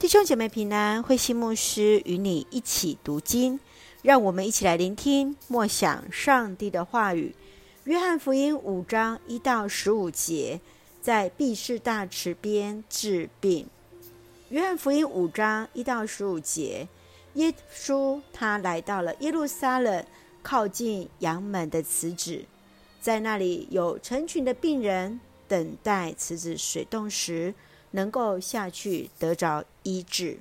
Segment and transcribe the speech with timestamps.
[0.00, 3.60] 弟兄姐妹平安，慧心牧师与你一起读经，
[4.00, 7.34] 让我们一起来聆听默想上帝的话语。
[7.84, 10.58] 约翰福音五章一到十五节，
[11.02, 13.68] 在毕士大池边治病。
[14.48, 16.88] 约翰福音五章一到十五节，
[17.34, 20.02] 耶稣他来到了耶路撒冷，
[20.42, 22.46] 靠近羊门的池子，
[23.02, 27.52] 在那里有成群的病人等待池子水动时。
[27.92, 30.38] 能够下去得着医治，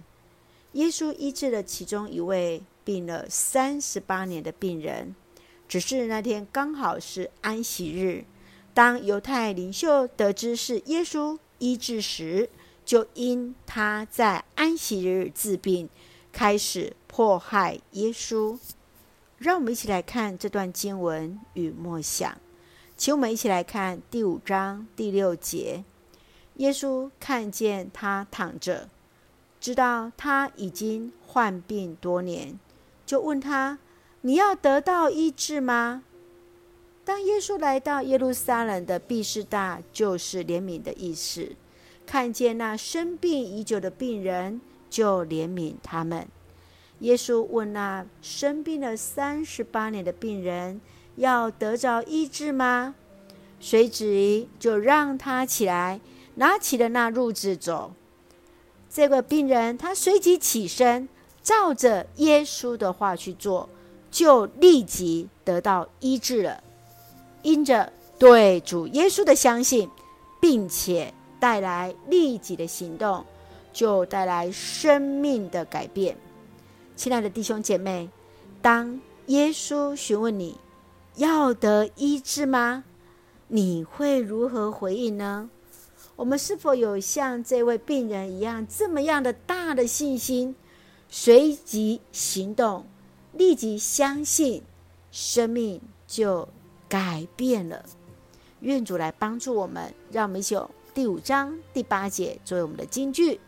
[0.73, 5.15] 耶稣医治了其中一位病了三十八年的病人。
[5.67, 8.25] 只是那天刚好是安息日，
[8.73, 12.49] 当犹太领袖得知是耶稣医治时，
[12.83, 15.87] 就因他在安息日治病，
[16.31, 18.57] 开始迫害耶稣。
[19.37, 22.37] 让我们一起来看这段经文与默想，
[22.97, 25.83] 请我们一起来看第五章第六节。
[26.59, 28.89] 耶稣看见他躺着，
[29.61, 32.59] 知道他已经患病多年，
[33.05, 33.79] 就问他
[34.21, 36.03] ：“你要得到医治吗？”
[37.05, 41.55] 当耶稣来到耶路撒冷的毕士大，就是怜悯的意思。
[42.05, 46.27] 看见那生病已久的病人，就怜悯他们。
[46.99, 50.81] 耶稣问那生病了三十八年的病人
[51.15, 52.95] ：“要得着医治吗？”
[53.61, 56.01] 随即就让他起来。
[56.39, 57.91] 拿起了那褥子走，
[58.89, 61.09] 这个病人他随即起身，
[61.43, 63.67] 照着耶稣的话去做，
[64.09, 66.63] 就立即得到医治了。
[67.41, 69.89] 因着对主耶稣的相信，
[70.39, 73.25] 并且带来立即的行动，
[73.73, 76.15] 就带来生命的改变。
[76.95, 78.09] 亲爱的弟兄姐妹，
[78.61, 80.57] 当耶稣询问你
[81.15, 82.85] 要得医治吗？
[83.49, 85.49] 你会如何回应呢？
[86.19, 90.53] 我们是否有像这位病人一样这么样的大的信心，
[91.07, 92.85] 随即行动，
[93.31, 94.61] 立即相信，
[95.13, 96.49] 生命就
[96.89, 97.85] 改变了？
[98.59, 103.39] 愿主来帮助我们，让我们一起用第五章第八节作为我们的金句。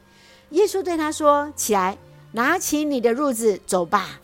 [0.52, 1.98] 耶稣对他说：“起来，
[2.32, 4.22] 拿起你的褥子走吧。”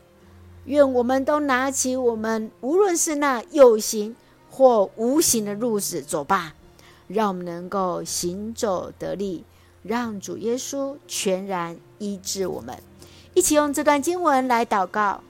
[0.64, 4.16] 愿我们都拿起我们无论是那有形
[4.50, 6.54] 或无形的褥子走吧。
[7.08, 9.44] 让我们能够行走得力，
[9.84, 12.78] 让主耶稣全然医治我们。
[13.34, 15.22] 一起用这段经文来祷告，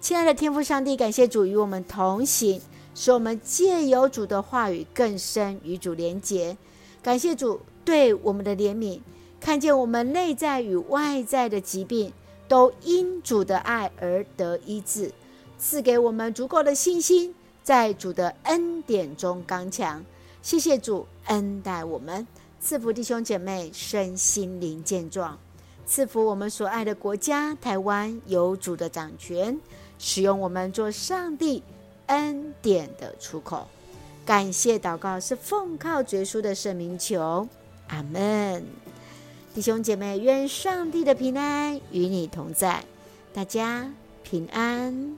[0.00, 2.60] 亲爱的天父上帝，感谢主与我们同行，
[2.94, 6.56] 使我们借由主的话语更深与主连结。
[7.02, 9.00] 感谢主对我们的怜悯，
[9.40, 12.12] 看见我们内在与外在的疾病
[12.46, 15.12] 都因主的爱而得医治，
[15.58, 20.04] 赐给我们足够的信心，在主的恩典中刚强。
[20.44, 22.26] 谢谢主恩待我们，
[22.60, 25.38] 赐福弟兄姐妹身心灵健壮，
[25.86, 29.58] 赐福我们所爱的国家台湾有主的掌权，
[29.98, 31.62] 使用我们做上帝
[32.08, 33.66] 恩典的出口。
[34.26, 37.48] 感谢祷告是奉靠耶稣的圣名求，
[37.88, 38.66] 阿门。
[39.54, 42.84] 弟兄姐妹，愿上帝的平安与你同在，
[43.32, 43.90] 大家
[44.22, 45.16] 平安。